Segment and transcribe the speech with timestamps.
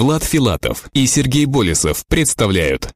[0.00, 2.88] Влад Филатов и Сергей Болесов представляют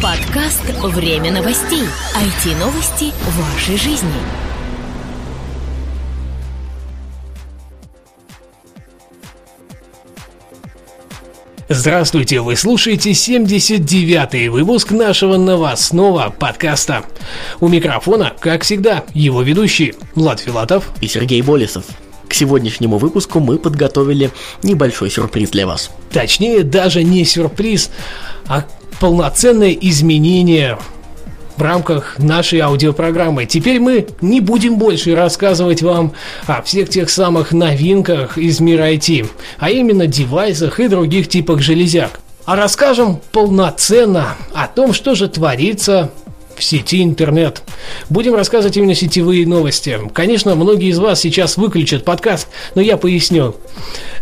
[0.00, 1.82] Подкаст «Время новостей».
[2.14, 4.12] IT-новости вашей жизни.
[11.68, 17.04] Здравствуйте, вы слушаете 79-й выпуск нашего новостного подкаста.
[17.58, 21.86] У микрофона, как всегда, его ведущий Влад Филатов и Сергей Болесов.
[22.34, 24.32] К сегодняшнему выпуску мы подготовили
[24.64, 25.92] небольшой сюрприз для вас.
[26.10, 27.90] Точнее, даже не сюрприз,
[28.48, 28.64] а
[28.98, 30.76] полноценное изменение
[31.56, 33.46] в рамках нашей аудиопрограммы.
[33.46, 36.12] Теперь мы не будем больше рассказывать вам
[36.48, 39.28] о всех тех самых новинках из мира IT,
[39.60, 42.18] а именно девайсах и других типах железяк.
[42.46, 46.10] А расскажем полноценно о том, что же творится
[46.56, 47.62] в сети интернет.
[48.10, 49.98] Будем рассказывать именно сетевые новости.
[50.12, 53.56] Конечно, многие из вас сейчас выключат подкаст, но я поясню.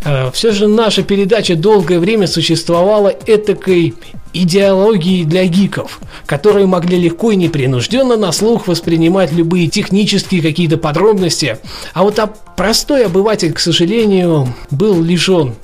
[0.04, 3.94] Э, Все же наша передача долгое время существовала этакой
[4.32, 11.58] идеологией для гиков, которые могли легко и непринужденно на слух воспринимать любые технические какие-то подробности.
[11.92, 15.54] А вот а простой обыватель, к сожалению, был лишен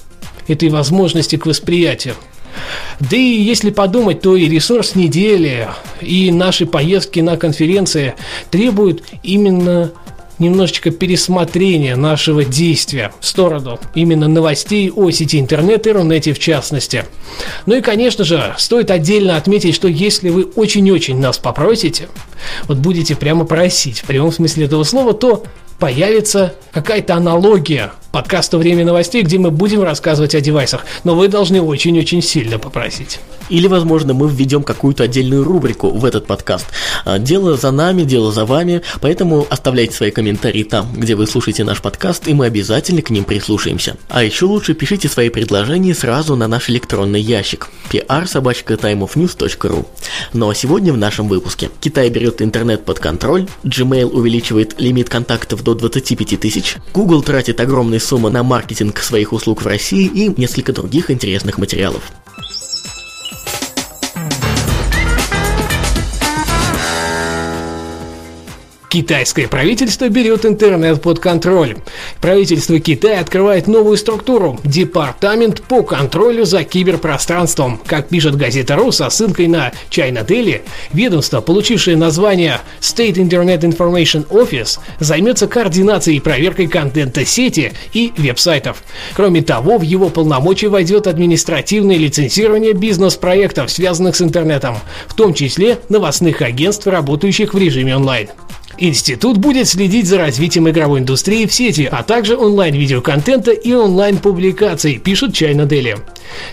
[0.47, 2.15] этой возможности к восприятию.
[3.01, 5.69] Да и если подумать, то и ресурс недели,
[6.01, 8.15] и наши поездки на конференции
[8.51, 9.93] требуют именно
[10.39, 17.05] немножечко пересмотрения нашего действия в сторону именно новостей о сети интернет и Рунете в частности.
[17.67, 22.09] Ну и, конечно же, стоит отдельно отметить, что если вы очень-очень нас попросите,
[22.67, 25.45] вот будете прямо просить в прямом смысле этого слова, то
[25.79, 31.61] появится какая-то аналогия подкаста «Время новостей», где мы будем рассказывать о девайсах, но вы должны
[31.61, 33.21] очень-очень сильно попросить.
[33.49, 36.67] Или, возможно, мы введем какую-то отдельную рубрику в этот подкаст.
[37.05, 41.65] А, дело за нами, дело за вами, поэтому оставляйте свои комментарии там, где вы слушаете
[41.65, 43.97] наш подкаст, и мы обязательно к ним прислушаемся.
[44.09, 49.87] А еще лучше пишите свои предложения сразу на наш электронный ящик pr.timeofnews.ru
[50.33, 55.63] Ну а сегодня в нашем выпуске Китай берет интернет под контроль, Gmail увеличивает лимит контактов
[55.63, 60.73] до 25 тысяч, Google тратит огромные суммы на маркетинг своих услуг в России и несколько
[60.73, 62.03] других интересных материалов.
[68.89, 71.77] Китайское правительство берет интернет под контроль.
[72.23, 77.81] Правительство Китая открывает новую структуру– Департамент по контролю за киберпространством.
[77.87, 80.63] Как пишет газета РУ со ссылкой на China Daily,
[80.93, 88.83] ведомство, получившее название State Internet Information Office, займется координацией и проверкой контента сети и веб-сайтов.
[89.15, 94.79] Кроме того, в его полномочия войдет административное лицензирование бизнес-проектов, связанных с интернетом,
[95.09, 98.29] в том числе новостных агентств, работающих в режиме онлайн.
[98.81, 105.33] Институт будет следить за развитием игровой индустрии в сети, а также онлайн-видеоконтента и онлайн-публикаций, пишет
[105.33, 105.99] China Daily.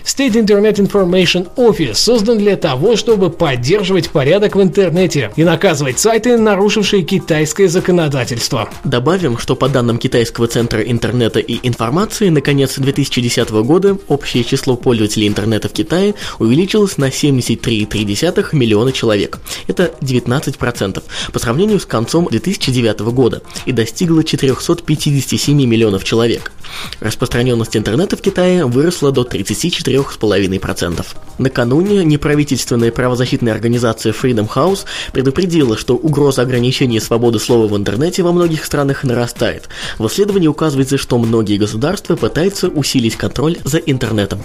[0.04, 6.36] State Internet Information Office создан для того, чтобы поддерживать порядок в интернете и наказывать сайты,
[6.38, 8.68] нарушившие китайское законодательство.
[8.84, 14.76] Добавим, что по данным Китайского центра интернета и информации, на конец 2010 года общее число
[14.76, 19.38] пользователей интернета в Китае увеличилось на 73,3 миллиона человек.
[19.66, 26.52] Это 19% по сравнению с концом 2009 года и достигло 457 миллионов человек.
[27.00, 31.06] Распространенность интернета в Китае выросла до 34,5%.
[31.38, 38.32] Накануне неправительственная правозащитная организация Freedom House предупредила, что угроза ограничения свободы слова в интернете во
[38.32, 39.68] многих странах нарастает.
[39.98, 44.42] В исследовании указывается, что многие государства пытаются усилить контроль за интернетом.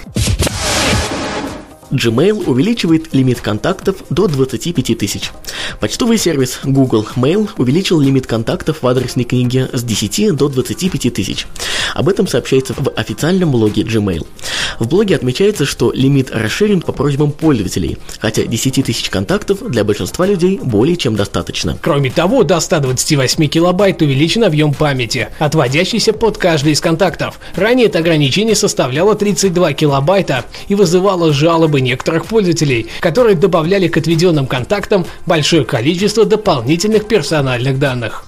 [1.92, 5.32] Gmail увеличивает лимит контактов до 25 тысяч.
[5.80, 11.48] Почтовый сервис Google Mail увеличил лимит контактов в адресной книге с 10 до 25 тысяч.
[11.94, 14.26] Об этом сообщается в официальном блоге Gmail.
[14.80, 20.26] В блоге отмечается, что лимит расширен по просьбам пользователей, хотя 10 тысяч контактов для большинства
[20.26, 21.78] людей более чем достаточно.
[21.82, 27.40] Кроме того, до 128 килобайт увеличен объем памяти, отводящийся под каждый из контактов.
[27.56, 34.48] Ранее это ограничение составляло 32 килобайта и вызывало жалобы некоторых пользователей, которые добавляли к отведенным
[34.48, 35.06] контактам
[35.62, 38.26] большое количество дополнительных персональных данных.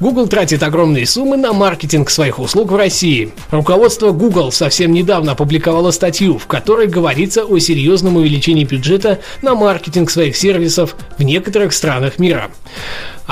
[0.00, 3.32] Google тратит огромные суммы на маркетинг своих услуг в России.
[3.50, 10.10] Руководство Google совсем недавно опубликовало статью, в которой говорится о серьезном увеличении бюджета на маркетинг
[10.10, 12.50] своих сервисов в некоторых странах мира.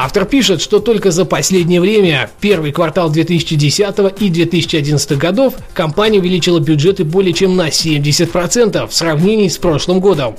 [0.00, 6.61] Автор пишет, что только за последнее время, первый квартал 2010 и 2011 годов, компания увеличила
[6.61, 10.37] бюджеты более чем на 70% в сравнении с прошлым годом.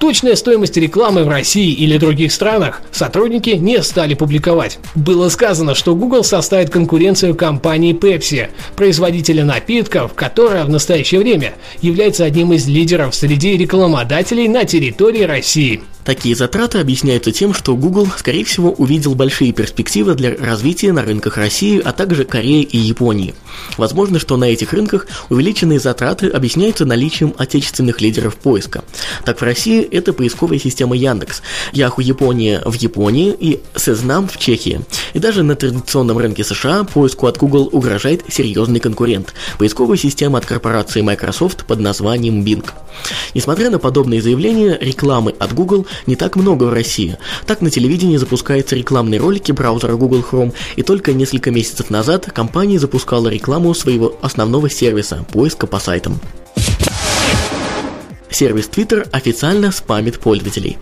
[0.00, 4.80] Точная стоимость рекламы в России или других странах сотрудники не стали публиковать.
[4.96, 12.24] Было сказано, что Google составит конкуренцию компании Pepsi, производителя напитков, которая в настоящее время является
[12.24, 15.84] одним из лидеров среди рекламодателей на территории России.
[16.06, 21.36] Такие затраты объясняются тем, что Google, скорее всего, увидел большие перспективы для развития на рынках
[21.36, 23.34] России, а также Кореи и Японии.
[23.76, 28.84] Возможно, что на этих рынках увеличенные затраты объясняются наличием отечественных лидеров поиска.
[29.24, 31.42] Так в России это поисковая система Яндекс,
[31.72, 34.82] Yahoo Япония в Японии и Сезнам в Чехии.
[35.12, 40.46] И даже на традиционном рынке США поиску от Google угрожает серьезный конкурент– поисковая система от
[40.46, 42.64] корпорации Microsoft под названием Bing.
[43.34, 47.16] Несмотря на подобные заявления, рекламы от Google не так много в России.
[47.46, 52.78] Так на телевидении запускаются рекламные ролики браузера Google Chrome, и только несколько месяцев назад компания
[52.78, 56.20] запускала рекламу своего основного сервиса– поиска по сайтам.
[58.36, 60.76] Сервис Twitter официально спамит пользователей.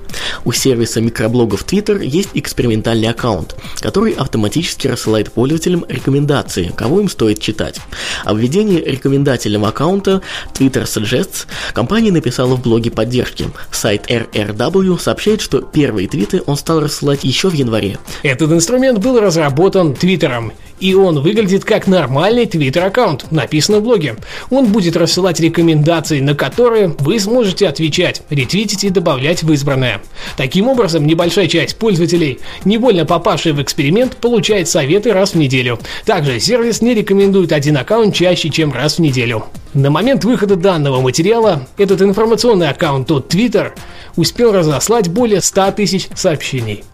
[0.45, 7.39] У сервиса микроблогов Twitter есть экспериментальный аккаунт, который автоматически рассылает пользователям рекомендации, кого им стоит
[7.39, 7.79] читать.
[8.25, 10.21] О введении рекомендательного аккаунта
[10.53, 13.47] Twitter Suggests компания написала в блоге поддержки.
[13.71, 17.99] Сайт RRW сообщает, что первые твиты он стал рассылать еще в январе.
[18.25, 24.17] Этот инструмент был разработан Твиттером и он выглядит как нормальный твиттер-аккаунт, написано в блоге.
[24.51, 30.01] Он будет рассылать рекомендации, на которые вы сможете отвечать, ретвитить и добавлять в избранное.
[30.37, 35.79] Таким образом, небольшая часть пользователей, невольно попавшие в эксперимент, получает советы раз в неделю.
[36.05, 39.45] Также сервис не рекомендует один аккаунт чаще, чем раз в неделю.
[39.75, 43.73] На момент выхода данного материала этот информационный аккаунт от Twitter
[44.17, 46.85] успел разослать более 100 тысяч сообщений.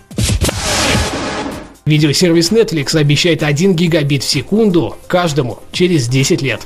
[1.84, 6.60] Видеосервис Netflix обещает 1 гигабит в секунду каждому через 10 лет.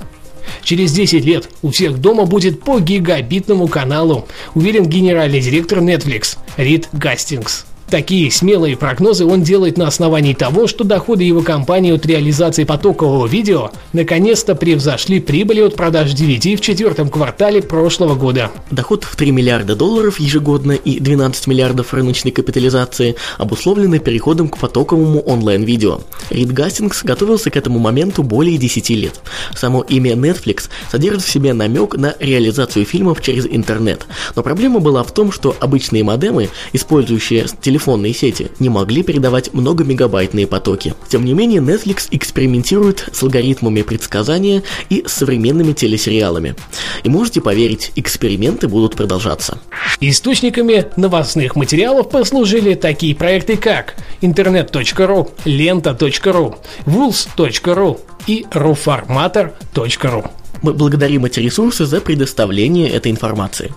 [0.62, 6.88] Через 10 лет у всех дома будет по гигабитному каналу, уверен генеральный директор Netflix Рид
[6.92, 7.66] Гастингс.
[7.94, 13.28] Такие смелые прогнозы он делает на основании того, что доходы его компании от реализации потокового
[13.28, 18.50] видео наконец-то превзошли прибыли от продаж DVD в четвертом квартале прошлого года.
[18.72, 25.20] Доход в 3 миллиарда долларов ежегодно и 12 миллиардов рыночной капитализации обусловлены переходом к потоковому
[25.20, 26.00] онлайн-видео.
[26.30, 29.20] Рид Гастингс готовился к этому моменту более 10 лет.
[29.54, 34.04] Само имя Netflix содержит в себе намек на реализацию фильмов через интернет.
[34.34, 39.52] Но проблема была в том, что обычные модемы, использующие телефон телефонные сети не могли передавать
[39.52, 40.94] многомегабайтные потоки.
[41.08, 46.54] Тем не менее, Netflix экспериментирует с алгоритмами предсказания и современными телесериалами.
[47.02, 49.58] И можете поверить, эксперименты будут продолжаться.
[50.00, 56.54] Источниками новостных материалов послужили такие проекты, как интернет.ру, лента.ру,
[56.86, 60.30] wools.ru и ruformator.ru.
[60.62, 63.72] Мы благодарим эти ресурсы за предоставление этой информации.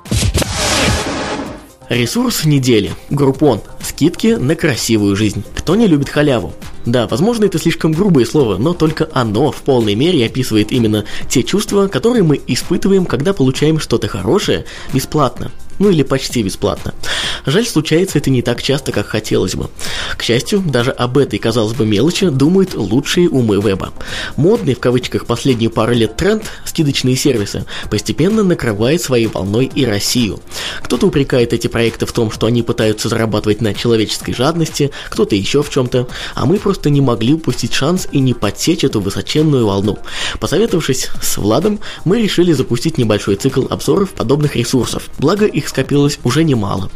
[1.89, 2.92] Ресурс недели.
[3.10, 3.62] Группон.
[3.81, 5.45] Скидки на красивую жизнь.
[5.56, 6.54] Кто не любит халяву?
[6.86, 11.44] Да, возможно, это слишком грубое слово, но только оно в полной мере описывает именно те
[11.44, 16.94] чувства, которые мы испытываем, когда получаем что-то хорошее бесплатно ну или почти бесплатно.
[17.45, 19.69] Жаль, случается это не так часто, как хотелось бы.
[20.18, 23.94] К счастью, даже об этой, казалось бы, мелочи думают лучшие умы веба.
[24.35, 30.39] Модный, в кавычках, последние пару лет тренд– скидочные сервисы– постепенно накрывает своей волной и Россию.
[30.81, 35.63] Кто-то упрекает эти проекты в том, что они пытаются зарабатывать на человеческой жадности, кто-то еще
[35.63, 40.00] в чем-то, а мы просто не могли упустить шанс и не подсечь эту высоченную волну.
[40.39, 46.19] Посоветовавшись с Владом, мы решили запустить небольшой цикл обзоров подобных ресурсов, благо их их скопилось
[46.24, 46.90] уже немало.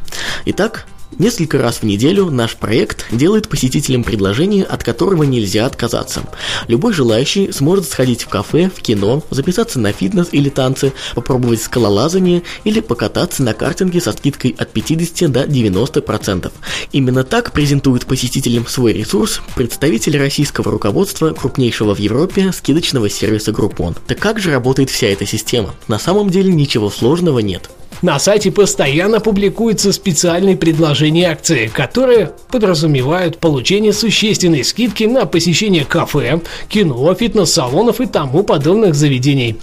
[0.45, 0.87] Итак,
[1.19, 6.23] Несколько раз в неделю наш проект делает посетителям предложение, от которого нельзя отказаться.
[6.67, 12.43] Любой желающий сможет сходить в кафе, в кино, записаться на фитнес или танцы, попробовать скалолазание
[12.63, 16.51] или покататься на картинге со скидкой от 50 до 90%.
[16.91, 23.97] Именно так презентует посетителям свой ресурс представитель российского руководства крупнейшего в Европе скидочного сервиса Groupon.
[24.07, 25.75] Так как же работает вся эта система?
[25.87, 27.69] На самом деле ничего сложного нет.
[28.01, 36.41] На сайте постоянно публикуются специальные предложения акции, которые подразумевают получение существенной скидки на посещение кафе,
[36.67, 39.59] кино, фитнес-салонов и тому подобных заведений.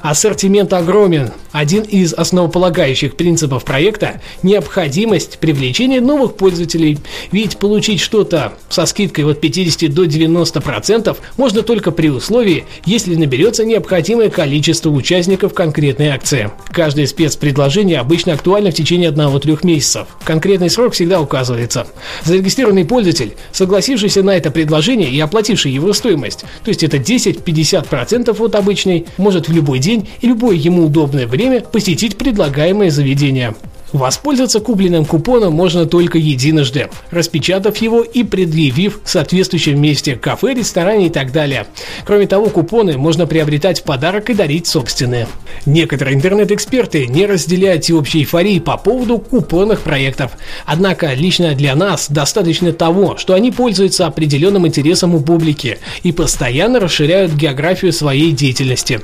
[0.00, 6.98] Ассортимент огромен, Один из основополагающих принципов проекта– необходимость привлечения новых пользователей.
[7.30, 13.66] Ведь получить что-то со скидкой от 50 до 90% можно только при условии, если наберется
[13.66, 16.50] необходимое количество участников конкретной акции.
[16.72, 20.08] Каждое спецпредложение обычно актуально в течение 1-3 месяцев.
[20.24, 21.86] Конкретный срок всегда указывается.
[22.24, 28.54] Зарегистрированный пользователь, согласившийся на это предложение и оплативший его стоимость, то есть это 10-50% от
[28.54, 33.54] обычной, может в любой день и любое ему удобное время время посетить предлагаемое заведение.
[33.92, 41.08] Воспользоваться купленным купоном можно только единожды, распечатав его и предъявив в соответствующем месте кафе, ресторане
[41.08, 41.66] и так далее.
[42.06, 45.28] Кроме того, купоны можно приобретать в подарок и дарить собственные.
[45.66, 50.32] Некоторые интернет-эксперты не разделяют всеобщей эйфории по поводу купонных проектов.
[50.64, 56.80] Однако лично для нас достаточно того, что они пользуются определенным интересом у публики и постоянно
[56.80, 59.02] расширяют географию своей деятельности.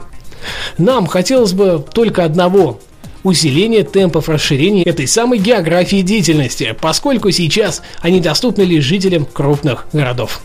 [0.76, 2.80] Нам хотелось бы только одного
[3.22, 10.40] усиление темпов расширения этой самой географии деятельности, поскольку сейчас они доступны лишь жителям крупных городов.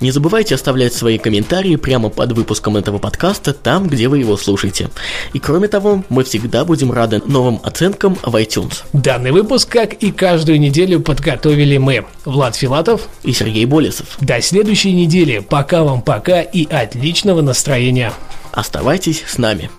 [0.00, 4.88] Не забывайте оставлять свои комментарии прямо под выпуском этого подкаста, там, где вы его слушаете.
[5.34, 8.82] И кроме того, мы всегда будем рады новым оценкам в iTunes.
[8.94, 14.16] Данный выпуск, как и каждую неделю, подготовили мы, Влад Филатов и Сергей Болесов.
[14.20, 15.40] До следующей недели.
[15.40, 18.12] Пока вам пока и отличного настроения.
[18.52, 19.70] Оставайтесь с нами.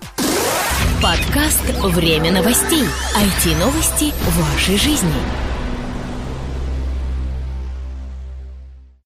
[1.02, 2.84] Подкаст «Время новостей».
[3.16, 5.51] IT-новости вашей жизни.